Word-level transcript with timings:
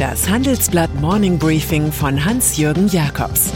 Das 0.00 0.30
Handelsblatt 0.30 0.94
Morning 0.94 1.38
Briefing 1.38 1.92
von 1.92 2.24
Hans-Jürgen 2.24 2.88
Jakobs 2.88 3.52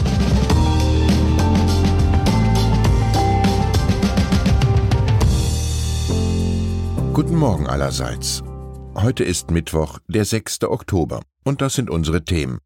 Guten 7.13 7.35
Morgen 7.35 7.65
allerseits. 7.65 8.43
Heute 8.93 9.23
ist 9.23 9.49
Mittwoch, 9.49 9.97
der 10.07 10.23
6. 10.23 10.65
Oktober, 10.65 11.21
und 11.43 11.61
das 11.61 11.73
sind 11.73 11.89
unsere 11.89 12.23
Themen. 12.23 12.59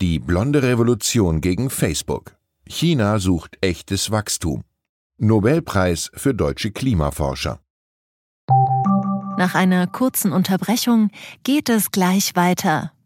Die 0.00 0.20
blonde 0.20 0.62
Revolution 0.62 1.40
gegen 1.40 1.68
Facebook. 1.68 2.36
China 2.68 3.18
sucht 3.18 3.58
echtes 3.60 4.12
Wachstum. 4.12 4.62
Nobelpreis 5.18 6.12
für 6.14 6.32
deutsche 6.32 6.70
Klimaforscher. 6.70 7.58
Nach 9.36 9.56
einer 9.56 9.88
kurzen 9.88 10.30
Unterbrechung 10.30 11.10
geht 11.42 11.68
es 11.68 11.90
gleich 11.90 12.36
weiter. 12.36 12.92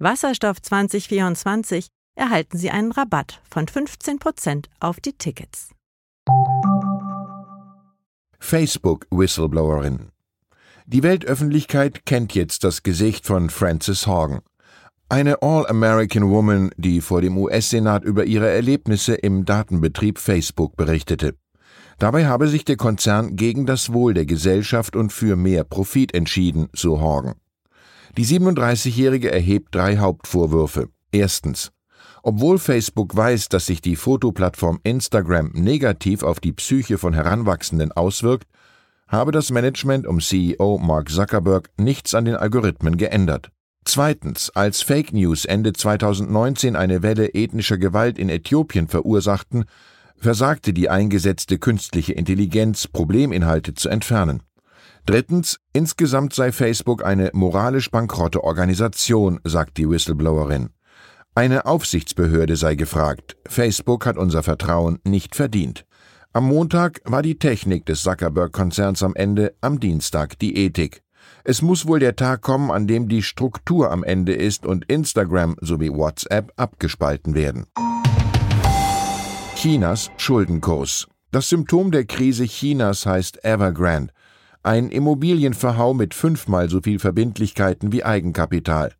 Wasserstoff 0.00 0.60
2024 0.60 1.86
erhalten 2.16 2.58
Sie 2.58 2.70
einen 2.70 2.90
Rabatt 2.90 3.40
von 3.48 3.66
15% 3.66 4.64
auf 4.80 4.98
die 4.98 5.12
Tickets. 5.12 5.70
Facebook 8.40 9.06
Whistleblowerin. 9.12 10.10
Die 10.86 11.04
Weltöffentlichkeit 11.04 12.04
kennt 12.06 12.34
jetzt 12.34 12.64
das 12.64 12.82
Gesicht 12.82 13.24
von 13.24 13.50
Frances 13.50 14.08
Horgan. 14.08 14.40
Eine 15.08 15.42
All-American 15.42 16.28
Woman, 16.28 16.70
die 16.76 17.00
vor 17.00 17.20
dem 17.20 17.38
US-Senat 17.38 18.04
über 18.04 18.24
ihre 18.24 18.50
Erlebnisse 18.50 19.14
im 19.14 19.44
Datenbetrieb 19.44 20.18
Facebook 20.18 20.76
berichtete. 20.76 21.36
Dabei 21.98 22.26
habe 22.26 22.48
sich 22.48 22.64
der 22.64 22.76
Konzern 22.76 23.36
gegen 23.36 23.64
das 23.64 23.92
Wohl 23.92 24.12
der 24.12 24.26
Gesellschaft 24.26 24.96
und 24.96 25.12
für 25.12 25.36
mehr 25.36 25.62
Profit 25.62 26.12
entschieden, 26.14 26.68
so 26.72 27.00
Horgan. 27.00 27.34
Die 28.16 28.24
37-Jährige 28.26 29.32
erhebt 29.32 29.74
drei 29.74 29.96
Hauptvorwürfe. 29.96 30.88
Erstens. 31.10 31.72
Obwohl 32.22 32.58
Facebook 32.58 33.16
weiß, 33.16 33.48
dass 33.48 33.66
sich 33.66 33.80
die 33.80 33.96
Fotoplattform 33.96 34.78
Instagram 34.84 35.50
negativ 35.52 36.22
auf 36.22 36.38
die 36.38 36.52
Psyche 36.52 36.96
von 36.96 37.12
Heranwachsenden 37.12 37.90
auswirkt, 37.90 38.46
habe 39.08 39.32
das 39.32 39.50
Management 39.50 40.06
um 40.06 40.20
CEO 40.20 40.78
Mark 40.78 41.10
Zuckerberg 41.10 41.70
nichts 41.76 42.14
an 42.14 42.24
den 42.24 42.36
Algorithmen 42.36 42.96
geändert. 42.96 43.50
Zweitens, 43.84 44.50
als 44.50 44.80
Fake 44.80 45.12
News 45.12 45.44
Ende 45.44 45.72
2019 45.72 46.76
eine 46.76 47.02
Welle 47.02 47.34
ethnischer 47.34 47.78
Gewalt 47.78 48.16
in 48.16 48.28
Äthiopien 48.28 48.86
verursachten, 48.86 49.64
versagte 50.16 50.72
die 50.72 50.88
eingesetzte 50.88 51.58
künstliche 51.58 52.12
Intelligenz, 52.12 52.86
Probleminhalte 52.86 53.74
zu 53.74 53.88
entfernen. 53.88 54.40
Drittens, 55.06 55.58
insgesamt 55.74 56.32
sei 56.32 56.50
Facebook 56.50 57.04
eine 57.04 57.30
moralisch 57.34 57.90
bankrotte 57.90 58.42
Organisation, 58.42 59.38
sagt 59.44 59.76
die 59.76 59.88
Whistleblowerin. 59.88 60.70
Eine 61.34 61.66
Aufsichtsbehörde 61.66 62.56
sei 62.56 62.74
gefragt. 62.74 63.36
Facebook 63.46 64.06
hat 64.06 64.16
unser 64.16 64.42
Vertrauen 64.42 65.00
nicht 65.04 65.36
verdient. 65.36 65.84
Am 66.32 66.46
Montag 66.46 67.00
war 67.04 67.20
die 67.20 67.38
Technik 67.38 67.84
des 67.84 68.02
Zuckerberg-Konzerns 68.02 69.02
am 69.02 69.14
Ende, 69.14 69.54
am 69.60 69.78
Dienstag 69.78 70.38
die 70.38 70.56
Ethik. 70.56 71.02
Es 71.44 71.60
muss 71.60 71.86
wohl 71.86 71.98
der 71.98 72.16
Tag 72.16 72.40
kommen, 72.40 72.70
an 72.70 72.86
dem 72.86 73.08
die 73.08 73.22
Struktur 73.22 73.90
am 73.90 74.04
Ende 74.04 74.32
ist 74.32 74.64
und 74.64 74.86
Instagram 74.86 75.56
sowie 75.60 75.90
WhatsApp 75.90 76.52
abgespalten 76.56 77.34
werden. 77.34 77.66
Chinas 79.54 80.10
Schuldenkurs. 80.16 81.08
Das 81.30 81.48
Symptom 81.48 81.90
der 81.90 82.04
Krise 82.04 82.44
Chinas 82.44 83.06
heißt 83.06 83.44
Evergrande. 83.44 84.12
Ein 84.66 84.88
Immobilienverhau 84.88 85.92
mit 85.92 86.14
fünfmal 86.14 86.70
so 86.70 86.80
viel 86.80 86.98
Verbindlichkeiten 86.98 87.92
wie 87.92 88.02
Eigenkapital. 88.02 88.94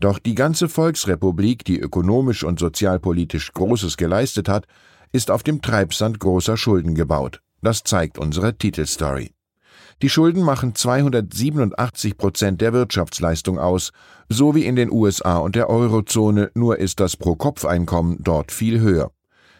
Doch 0.00 0.18
die 0.18 0.34
ganze 0.34 0.66
Volksrepublik, 0.66 1.62
die 1.62 1.78
ökonomisch 1.78 2.42
und 2.42 2.58
sozialpolitisch 2.58 3.52
Großes 3.52 3.98
geleistet 3.98 4.48
hat, 4.48 4.66
ist 5.12 5.30
auf 5.30 5.42
dem 5.42 5.60
Treibsand 5.60 6.20
großer 6.20 6.56
Schulden 6.56 6.94
gebaut. 6.94 7.42
Das 7.60 7.82
zeigt 7.84 8.16
unsere 8.16 8.56
Titelstory. 8.56 9.32
Die 10.00 10.08
Schulden 10.08 10.42
machen 10.42 10.74
287 10.74 12.16
Prozent 12.16 12.62
der 12.62 12.72
Wirtschaftsleistung 12.72 13.58
aus, 13.58 13.92
so 14.30 14.54
wie 14.54 14.64
in 14.64 14.74
den 14.74 14.90
USA 14.90 15.36
und 15.36 15.54
der 15.54 15.68
Eurozone, 15.68 16.50
nur 16.54 16.78
ist 16.78 16.98
das 16.98 17.18
Pro-Kopf-Einkommen 17.18 18.16
dort 18.20 18.52
viel 18.52 18.80
höher. 18.80 19.10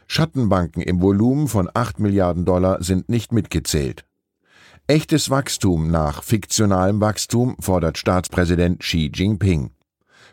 Schattenbanken 0.07 0.81
im 0.81 1.03
Volumen 1.03 1.49
von 1.49 1.69
8 1.75 2.01
Milliarden 2.01 2.47
Dollar 2.47 2.83
sind 2.83 3.11
nicht 3.11 3.31
mitgezählt. 3.31 4.07
Echtes 4.87 5.31
Wachstum 5.31 5.91
nach 5.91 6.23
fiktionalem 6.23 7.01
Wachstum 7.01 7.57
fordert 7.59 7.97
Staatspräsident 7.97 8.81
Xi 8.81 9.11
Jinping. 9.15 9.71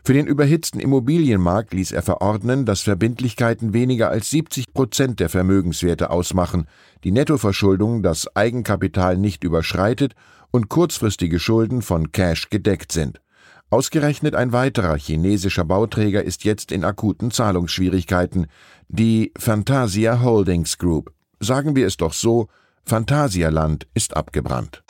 Für 0.03 0.11
den 0.11 0.27
überhitzten 0.27 0.81
Immobilienmarkt 0.81 1.73
ließ 1.73 1.93
er 1.93 2.01
verordnen, 2.01 2.65
dass 2.65 2.81
Verbindlichkeiten 2.81 3.71
weniger 3.71 4.09
als 4.09 4.29
70 4.29 4.73
Prozent 4.73 5.21
der 5.21 5.29
Vermögenswerte 5.29 6.09
ausmachen, 6.09 6.67
die 7.05 7.13
Nettoverschuldung 7.13 8.03
das 8.03 8.35
Eigenkapital 8.35 9.15
nicht 9.15 9.45
überschreitet 9.45 10.15
und 10.51 10.67
kurzfristige 10.67 11.39
Schulden 11.39 11.81
von 11.81 12.11
Cash 12.11 12.49
gedeckt 12.49 12.91
sind. 12.91 13.21
Ausgerechnet 13.69 14.35
ein 14.35 14.51
weiterer 14.51 14.97
chinesischer 14.97 15.63
Bauträger 15.63 16.25
ist 16.25 16.43
jetzt 16.43 16.73
in 16.73 16.83
akuten 16.83 17.31
Zahlungsschwierigkeiten, 17.31 18.47
die 18.89 19.31
Fantasia 19.37 20.19
Holdings 20.21 20.77
Group. 20.77 21.13
Sagen 21.39 21.73
wir 21.77 21.87
es 21.87 21.95
doch 21.95 22.11
so, 22.11 22.49
Phantasialand 22.85 23.87
ist 23.93 24.15
abgebrannt. 24.15 24.83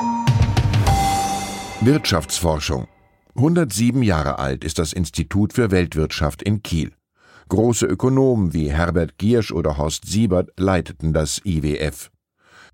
Wirtschaftsforschung 1.82 2.88
107 3.36 4.04
Jahre 4.04 4.40
alt 4.40 4.64
ist 4.64 4.80
das 4.80 4.94
Institut 4.94 5.54
für 5.54 5.72
Weltwirtschaft 5.72 6.42
in 6.44 6.64
Kiel. 6.64 6.92
Große 7.50 7.86
Ökonomen 7.86 8.54
wie 8.54 8.72
Herbert 8.72 9.18
Giersch 9.18 9.52
oder 9.52 9.78
Horst 9.78 10.06
Siebert 10.06 10.50
leiteten 10.58 11.14
das 11.14 11.42
IWF. 11.46 12.12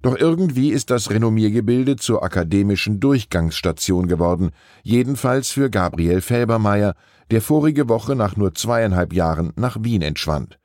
Doch 0.01 0.16
irgendwie 0.16 0.69
ist 0.69 0.91
das 0.91 1.09
Renommiergebilde 1.09 1.95
zur 1.95 2.23
akademischen 2.23 3.00
Durchgangsstation 3.00 4.07
geworden, 4.07 4.51
jedenfalls 4.83 5.50
für 5.50 5.69
Gabriel 5.69 6.22
Felbermeier, 6.22 6.94
der 7.31 7.41
vorige 7.41 7.89
Woche 7.89 8.16
nach 8.16 8.35
nur 8.35 8.53
zweieinhalb 8.53 9.13
Jahren 9.13 9.53
nach 9.56 9.77
Wien 9.81 10.01
entschwand. 10.01 10.59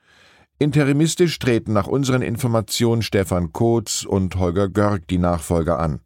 Interimistisch 0.59 1.39
treten 1.39 1.73
nach 1.73 1.87
unseren 1.87 2.21
Informationen 2.21 3.01
Stefan 3.01 3.51
Kotz 3.51 4.05
und 4.05 4.35
Holger 4.35 4.69
Görg 4.69 5.07
die 5.07 5.17
Nachfolger 5.17 5.79
an. 5.79 5.99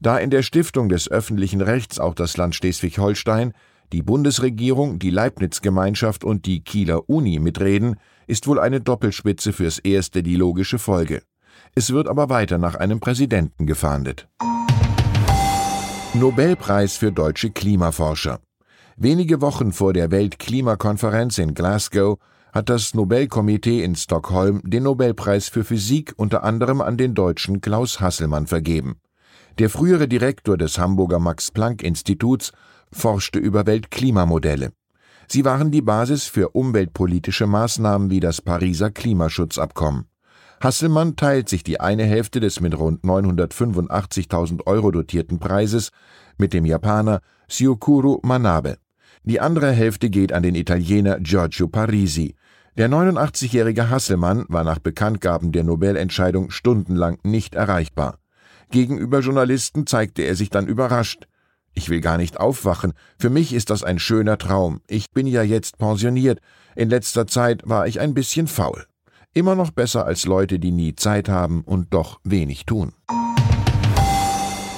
Da 0.00 0.18
in 0.18 0.30
der 0.30 0.42
Stiftung 0.42 0.88
des 0.88 1.10
öffentlichen 1.10 1.60
Rechts 1.60 1.98
auch 1.98 2.14
das 2.14 2.36
Land 2.36 2.54
Schleswig-Holstein, 2.54 3.52
die 3.92 4.02
Bundesregierung, 4.02 4.98
die 4.98 5.10
Leibniz-Gemeinschaft 5.10 6.24
und 6.24 6.46
die 6.46 6.62
Kieler 6.64 7.08
Uni 7.08 7.38
mitreden, 7.38 7.96
ist 8.26 8.46
wohl 8.46 8.58
eine 8.58 8.80
Doppelspitze 8.80 9.52
fürs 9.52 9.78
Erste 9.78 10.22
die 10.22 10.36
logische 10.36 10.78
Folge. 10.78 11.22
Es 11.74 11.92
wird 11.92 12.08
aber 12.08 12.28
weiter 12.28 12.58
nach 12.58 12.74
einem 12.74 13.00
Präsidenten 13.00 13.66
gefahndet. 13.66 14.28
Nobelpreis 16.14 16.96
für 16.96 17.12
deutsche 17.12 17.50
Klimaforscher. 17.50 18.40
Wenige 18.96 19.40
Wochen 19.42 19.72
vor 19.72 19.92
der 19.92 20.10
Weltklimakonferenz 20.10 21.38
in 21.38 21.54
Glasgow 21.54 22.18
hat 22.56 22.70
das 22.70 22.94
Nobelkomitee 22.94 23.84
in 23.84 23.94
Stockholm 23.94 24.62
den 24.64 24.84
Nobelpreis 24.84 25.48
für 25.48 25.62
Physik 25.62 26.14
unter 26.16 26.42
anderem 26.42 26.80
an 26.80 26.96
den 26.96 27.14
Deutschen 27.14 27.60
Klaus 27.60 28.00
Hasselmann 28.00 28.46
vergeben. 28.46 28.96
Der 29.58 29.68
frühere 29.68 30.08
Direktor 30.08 30.56
des 30.56 30.78
Hamburger 30.78 31.18
Max-Planck-Instituts 31.18 32.52
forschte 32.90 33.38
über 33.38 33.66
Weltklimamodelle. 33.66 34.72
Sie 35.28 35.44
waren 35.44 35.70
die 35.70 35.82
Basis 35.82 36.24
für 36.24 36.48
umweltpolitische 36.50 37.46
Maßnahmen 37.46 38.08
wie 38.08 38.20
das 38.20 38.40
Pariser 38.40 38.90
Klimaschutzabkommen. 38.90 40.06
Hasselmann 40.58 41.14
teilt 41.14 41.50
sich 41.50 41.62
die 41.62 41.80
eine 41.80 42.04
Hälfte 42.04 42.40
des 42.40 42.60
mit 42.60 42.78
rund 42.78 43.04
985.000 43.04 44.66
Euro 44.66 44.92
dotierten 44.92 45.38
Preises 45.38 45.90
mit 46.38 46.54
dem 46.54 46.64
Japaner 46.64 47.20
Syukuro 47.48 48.20
Manabe. 48.24 48.78
Die 49.24 49.40
andere 49.40 49.72
Hälfte 49.72 50.08
geht 50.08 50.32
an 50.32 50.44
den 50.44 50.54
Italiener 50.54 51.18
Giorgio 51.18 51.66
Parisi, 51.66 52.36
der 52.76 52.90
89-jährige 52.90 53.88
Hasselmann 53.88 54.44
war 54.48 54.62
nach 54.62 54.78
Bekanntgaben 54.78 55.50
der 55.50 55.64
Nobelentscheidung 55.64 56.50
stundenlang 56.50 57.18
nicht 57.22 57.54
erreichbar. 57.54 58.18
Gegenüber 58.70 59.20
Journalisten 59.20 59.86
zeigte 59.86 60.22
er 60.22 60.34
sich 60.34 60.50
dann 60.50 60.66
überrascht. 60.66 61.26
Ich 61.72 61.88
will 61.88 62.00
gar 62.00 62.18
nicht 62.18 62.38
aufwachen. 62.38 62.92
Für 63.18 63.30
mich 63.30 63.54
ist 63.54 63.70
das 63.70 63.82
ein 63.82 63.98
schöner 63.98 64.38
Traum. 64.38 64.80
Ich 64.88 65.10
bin 65.10 65.26
ja 65.26 65.42
jetzt 65.42 65.78
pensioniert. 65.78 66.40
In 66.74 66.90
letzter 66.90 67.26
Zeit 67.26 67.62
war 67.64 67.86
ich 67.86 68.00
ein 68.00 68.14
bisschen 68.14 68.46
faul. 68.46 68.84
Immer 69.32 69.54
noch 69.54 69.70
besser 69.70 70.06
als 70.06 70.24
Leute, 70.26 70.58
die 70.58 70.72
nie 70.72 70.94
Zeit 70.94 71.28
haben 71.28 71.62
und 71.62 71.94
doch 71.94 72.20
wenig 72.24 72.66
tun. 72.66 72.92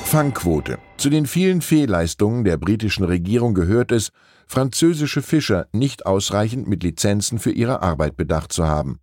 Fangquote. 0.04 0.78
Zu 0.96 1.10
den 1.10 1.26
vielen 1.26 1.60
Fehlleistungen 1.60 2.44
der 2.44 2.56
britischen 2.56 3.04
Regierung 3.04 3.54
gehört 3.54 3.92
es, 3.92 4.10
französische 4.48 5.22
Fischer 5.22 5.66
nicht 5.72 6.06
ausreichend 6.06 6.66
mit 6.66 6.82
Lizenzen 6.82 7.38
für 7.38 7.52
ihre 7.52 7.82
Arbeit 7.82 8.16
bedacht 8.16 8.52
zu 8.52 8.66
haben. 8.66 8.98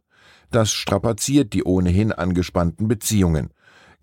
Das 0.51 0.71
strapaziert 0.71 1.53
die 1.53 1.63
ohnehin 1.63 2.11
angespannten 2.11 2.87
Beziehungen. 2.87 3.49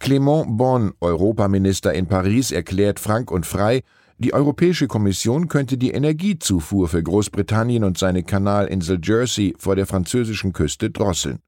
Clément 0.01 0.57
Bonn, 0.57 0.93
Europaminister 1.01 1.93
in 1.93 2.07
Paris, 2.07 2.51
erklärt 2.51 2.99
frank 2.99 3.31
und 3.31 3.47
frei, 3.47 3.83
die 4.19 4.35
Europäische 4.35 4.87
Kommission 4.87 5.49
könnte 5.49 5.77
die 5.77 5.91
Energiezufuhr 5.91 6.89
für 6.89 7.03
Großbritannien 7.03 7.83
und 7.83 7.99
seine 7.99 8.23
Kanalinsel 8.23 9.01
Jersey 9.03 9.55
vor 9.59 9.75
der 9.75 9.87
französischen 9.87 10.53
Küste 10.53 10.91
drosseln. 10.91 11.41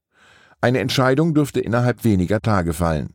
Eine 0.59 0.79
Entscheidung 0.79 1.33
dürfte 1.33 1.61
innerhalb 1.61 2.03
weniger 2.03 2.41
Tage 2.41 2.73
fallen. 2.73 3.13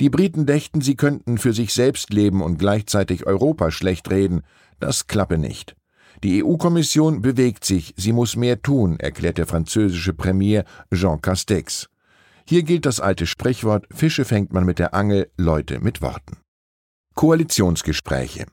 Die 0.00 0.08
Briten 0.08 0.46
dächten, 0.46 0.80
sie 0.80 0.94
könnten 0.94 1.36
für 1.36 1.52
sich 1.52 1.74
selbst 1.74 2.12
leben 2.12 2.42
und 2.42 2.58
gleichzeitig 2.58 3.26
Europa 3.26 3.70
schlecht 3.70 4.10
reden. 4.10 4.42
Das 4.80 5.06
klappe 5.06 5.36
nicht. 5.36 5.74
Die 6.22 6.44
EU-Kommission 6.44 7.20
bewegt 7.20 7.64
sich, 7.64 7.94
sie 7.96 8.12
muss 8.12 8.36
mehr 8.36 8.62
tun, 8.62 8.98
erklärt 9.00 9.38
der 9.38 9.46
französische 9.46 10.12
Premier 10.12 10.64
Jean 10.94 11.20
Castex. 11.20 11.88
Hier 12.46 12.62
gilt 12.62 12.86
das 12.86 13.00
alte 13.00 13.26
Sprichwort 13.26 13.86
Fische 13.92 14.24
fängt 14.24 14.52
man 14.52 14.64
mit 14.64 14.78
der 14.78 14.94
Angel, 14.94 15.30
Leute 15.36 15.80
mit 15.80 16.00
Worten. 16.00 16.38
Koalitionsgespräche. 17.14 18.46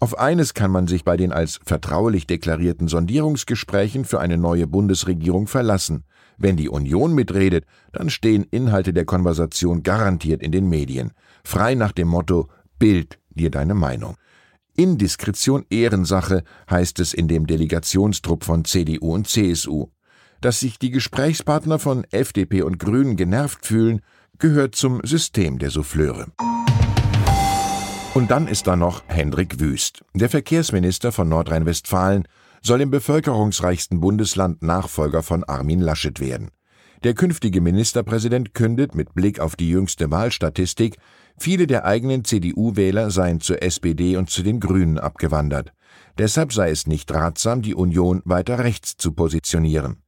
Auf 0.00 0.18
eines 0.18 0.52
kann 0.52 0.70
man 0.70 0.86
sich 0.86 1.04
bei 1.04 1.16
den 1.16 1.32
als 1.32 1.60
vertraulich 1.64 2.26
deklarierten 2.26 2.88
Sondierungsgesprächen 2.88 4.04
für 4.04 4.20
eine 4.20 4.36
neue 4.36 4.66
Bundesregierung 4.66 5.46
verlassen. 5.46 6.04
Wenn 6.36 6.58
die 6.58 6.68
Union 6.68 7.14
mitredet, 7.14 7.64
dann 7.92 8.10
stehen 8.10 8.44
Inhalte 8.50 8.92
der 8.92 9.06
Konversation 9.06 9.82
garantiert 9.82 10.42
in 10.42 10.52
den 10.52 10.68
Medien. 10.68 11.12
Frei 11.42 11.74
nach 11.74 11.92
dem 11.92 12.08
Motto 12.08 12.48
Bild 12.78 13.18
dir 13.30 13.50
deine 13.50 13.74
Meinung. 13.74 14.16
Indiskretion 14.76 15.64
Ehrensache 15.70 16.42
heißt 16.68 16.98
es 17.00 17.14
in 17.14 17.28
dem 17.28 17.46
Delegationstrupp 17.46 18.44
von 18.44 18.64
CDU 18.64 19.14
und 19.14 19.28
CSU. 19.28 19.88
Dass 20.40 20.60
sich 20.60 20.78
die 20.78 20.90
Gesprächspartner 20.90 21.78
von 21.78 22.04
FDP 22.10 22.62
und 22.62 22.78
Grünen 22.78 23.16
genervt 23.16 23.64
fühlen, 23.64 24.00
gehört 24.38 24.74
zum 24.74 25.00
System 25.04 25.58
der 25.58 25.70
Souffleure. 25.70 26.26
Und 28.14 28.30
dann 28.30 28.46
ist 28.46 28.66
da 28.66 28.76
noch 28.76 29.02
Hendrik 29.06 29.60
Wüst. 29.60 30.04
Der 30.14 30.28
Verkehrsminister 30.28 31.12
von 31.12 31.28
Nordrhein-Westfalen 31.28 32.28
soll 32.62 32.80
im 32.80 32.90
bevölkerungsreichsten 32.90 34.00
Bundesland 34.00 34.62
Nachfolger 34.62 35.22
von 35.22 35.44
Armin 35.44 35.80
Laschet 35.80 36.20
werden. 36.20 36.50
Der 37.04 37.14
künftige 37.14 37.60
Ministerpräsident 37.60 38.54
kündet 38.54 38.94
mit 38.94 39.14
Blick 39.14 39.38
auf 39.38 39.56
die 39.56 39.68
jüngste 39.68 40.10
Wahlstatistik, 40.10 40.96
viele 41.38 41.66
der 41.66 41.84
eigenen 41.84 42.24
CDU-Wähler 42.24 43.10
seien 43.10 43.40
zur 43.40 43.62
SPD 43.62 44.16
und 44.16 44.30
zu 44.30 44.42
den 44.42 44.60
Grünen 44.60 44.98
abgewandert. 44.98 45.72
Deshalb 46.18 46.52
sei 46.52 46.70
es 46.70 46.86
nicht 46.86 47.12
ratsam, 47.12 47.62
die 47.62 47.74
Union 47.74 48.22
weiter 48.24 48.58
rechts 48.60 48.96
zu 48.96 49.12
positionieren. 49.12 50.02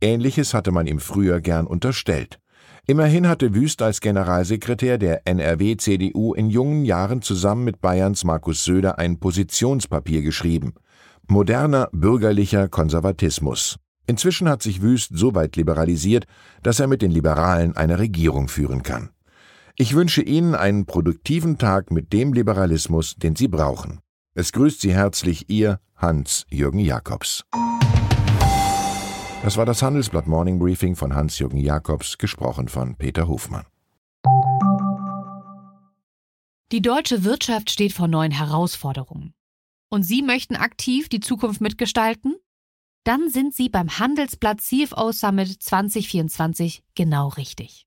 Ähnliches 0.00 0.54
hatte 0.54 0.72
man 0.72 0.86
ihm 0.86 1.00
früher 1.00 1.40
gern 1.40 1.66
unterstellt. 1.66 2.40
Immerhin 2.86 3.28
hatte 3.28 3.54
Wüst 3.54 3.82
als 3.82 4.00
Generalsekretär 4.00 4.98
der 4.98 5.26
NRW-CDU 5.26 6.34
in 6.34 6.48
jungen 6.50 6.84
Jahren 6.84 7.22
zusammen 7.22 7.64
mit 7.64 7.80
Bayerns 7.80 8.24
Markus 8.24 8.64
Söder 8.64 8.98
ein 8.98 9.20
Positionspapier 9.20 10.22
geschrieben. 10.22 10.74
Moderner 11.28 11.88
bürgerlicher 11.92 12.68
Konservatismus. 12.68 13.76
Inzwischen 14.06 14.48
hat 14.48 14.62
sich 14.62 14.82
Wüst 14.82 15.12
so 15.14 15.34
weit 15.34 15.54
liberalisiert, 15.54 16.26
dass 16.62 16.80
er 16.80 16.88
mit 16.88 17.02
den 17.02 17.12
Liberalen 17.12 17.76
eine 17.76 18.00
Regierung 18.00 18.48
führen 18.48 18.82
kann. 18.82 19.10
Ich 19.80 19.94
wünsche 19.94 20.20
Ihnen 20.20 20.54
einen 20.54 20.84
produktiven 20.84 21.56
Tag 21.56 21.90
mit 21.90 22.12
dem 22.12 22.34
Liberalismus, 22.34 23.14
den 23.14 23.34
Sie 23.34 23.48
brauchen. 23.48 24.00
Es 24.34 24.52
grüßt 24.52 24.82
Sie 24.82 24.92
herzlich 24.92 25.48
Ihr 25.48 25.80
Hans-Jürgen 25.96 26.80
Jakobs. 26.80 27.46
Das 29.42 29.56
war 29.56 29.64
das 29.64 29.80
Handelsblatt 29.80 30.26
Morning 30.26 30.58
Briefing 30.58 30.96
von 30.96 31.14
Hans-Jürgen 31.14 31.56
Jakobs, 31.56 32.18
gesprochen 32.18 32.68
von 32.68 32.96
Peter 32.96 33.26
Hofmann. 33.26 33.64
Die 36.72 36.82
deutsche 36.82 37.24
Wirtschaft 37.24 37.70
steht 37.70 37.94
vor 37.94 38.06
neuen 38.06 38.32
Herausforderungen. 38.32 39.32
Und 39.88 40.02
Sie 40.02 40.20
möchten 40.20 40.56
aktiv 40.56 41.08
die 41.08 41.20
Zukunft 41.20 41.62
mitgestalten? 41.62 42.36
Dann 43.04 43.30
sind 43.30 43.54
Sie 43.54 43.70
beim 43.70 43.98
Handelsblatt 43.98 44.60
CFO 44.60 45.10
Summit 45.12 45.62
2024 45.62 46.84
genau 46.94 47.28
richtig. 47.28 47.86